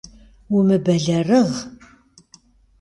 Умыбэлэрыгъ! 0.55 1.55